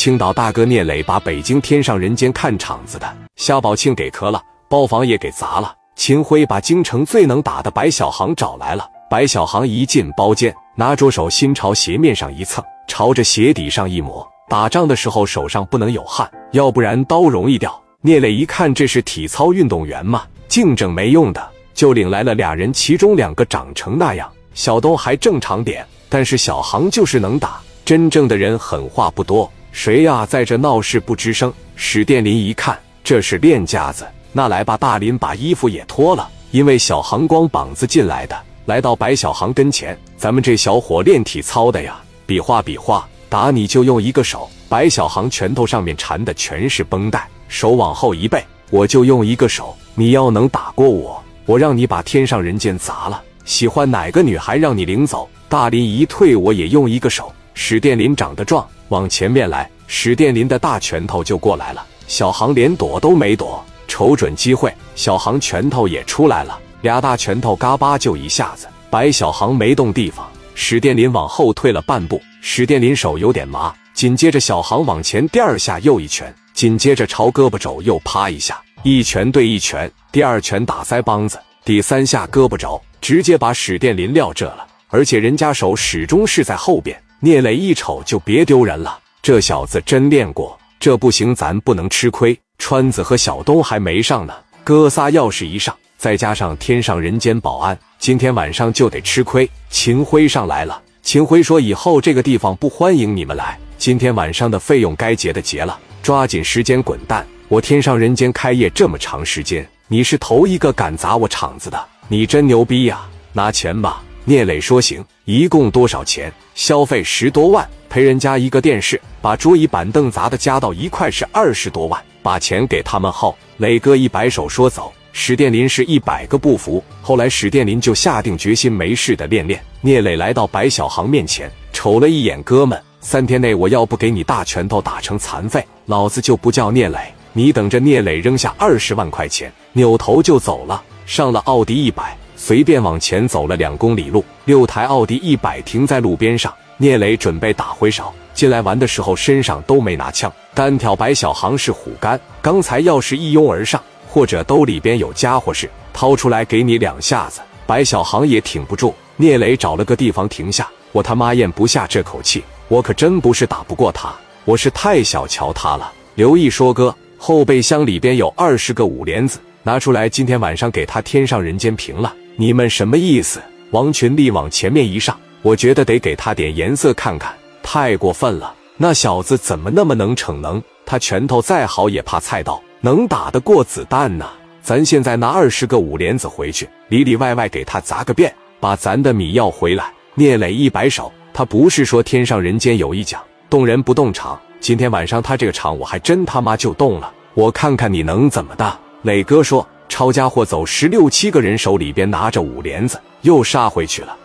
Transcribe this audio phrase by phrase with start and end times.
[0.00, 5.74] 青岛大哥聂磊把北京天上人间看场子的夏宝庆给磕了，包房也给砸了。
[5.94, 8.88] 秦辉把京城最能打的白小航找来了。
[9.10, 14.26] 白小航一进包间，拿着手心朝鞋面上一蹭，朝着鞋底上一抹。
[14.48, 17.78] 打仗的时候手上不能有汗，要不然刀容易掉。
[18.00, 27.60] 聂磊一看这是体操运动员嘛，净整没用的，就领来了俩人，其中两个长成那样，小东还正常点，但是小航就是能打。
[27.84, 29.50] 真正的人狠话不多。
[29.72, 31.52] 谁呀，在这闹事不吱声？
[31.76, 38.36] 史殿林一看，这是练家子，那来吧，大林把衣服也脱了，因为小航光膀子进来的，
[38.66, 44.48] 来到白小航跟前，咱们这小伙练体操的呀，比划比划，打你就用一个手。
[44.68, 49.74] 白小航拳头上面缠的全是绷带，手往后一背，我就用一个手。
[49.94, 53.22] 你要能打过我，我让你把天上人间砸了。
[53.44, 55.28] 喜欢哪个女孩让你领走？
[55.48, 57.32] 大林一退，我也用一个手。
[57.62, 58.66] 史殿林长得壮。
[58.88, 61.86] 往前面来，史殿林的大拳头就过来了。
[62.08, 70.26] 小航连躲都没躲，瞅准机会，小航拳头也出来了，俩大拳头嘎巴就一下子，白小航没动地方。
[70.54, 86.98] 史殿林往后退了半步，史殿林手有点麻，紧接着小航往前第二下又一拳，紧接着朝胳膊肘又啪一下，一拳对一拳，第二拳打腮帮子，第三下胳膊肘直接把史殿林撂这了，而且人家手始终是在后边。
[87.22, 92.38] 聂磊一瞅就别丢人了，这小子真练过，这不行，咱不能吃亏。
[92.56, 94.32] 川子和小东还没上呢，
[94.64, 99.48] 哥仨要是一上，再加上天上人间保安，今天晚上就得吃亏。
[99.68, 107.26] 秦辉上来了，秦辉说：“以后这个地方不欢迎你们来，今天晚上的费用该结的结了，抓紧时间滚蛋。
[107.48, 113.02] 我天上人间开业这么长时间，你是头一个敢砸我场子的，你真牛逼呀！
[113.34, 116.32] 拿钱吧。”聂磊说：“行，一共多少钱？
[116.54, 122.00] 消费十多万，赔人家一个电视，把桌椅板凳砸的加到一块是二十多万。
[122.22, 124.92] 把钱给他们后，磊哥一摆手说走。
[125.12, 129.60] 史殿林是一百个不服，后来史殿林就下定决心没事的练练。
[129.80, 136.98] 聂磊来到白小航面前，瞅了一眼哥们，三天内我要不给你大拳头打成残废，老子就不叫聂磊。
[137.32, 137.80] 你等着！
[137.80, 146.52] 聂磊扔下二十万块钱，扭头就走了，上了奥迪一百。”随便往前走了两公里路，六台奥迪一百停在路边上。
[146.78, 152.18] 聂磊准备打回勺，进来玩的时候身上都没拿枪，单挑白小航是虎干。
[152.40, 158.94] 刚才要是一拥而上，或者兜里边有家伙事，掏出来给你两下子，白小航也挺不住。
[159.16, 164.10] 聂磊找了个地方停下，我他妈咽不下这口气，我可真不是打不过他，
[164.46, 165.92] 我是太小瞧他了。
[166.14, 173.40] 刘毅说：“哥，后备箱里边有二十个五连子，拿出来，今天晚上给他天上人间平了。”你们什么意思？
[173.70, 177.32] 王群力往前面一上，我觉得得给他点颜色看看，
[177.62, 178.54] 太过分了。
[178.76, 180.60] 那小子怎么那么能逞能？
[180.86, 184.26] 他拳头再好也怕菜刀，能打得过子弹呢？
[184.62, 189.92] 咱现在拿二十个五连子回去，里里外外给他砸个遍，把咱的米要回来。
[190.14, 194.40] 聂磊一摆手，他不是说天上人间有一讲，动人不动场。
[194.60, 198.78] 今天晚上他这个场，我还真他妈就动了，我看看你能怎么的。
[199.02, 199.66] 磊哥说。
[200.00, 204.16] 抄家伙走，十六七个人手里边拿着五连子，又杀回去了。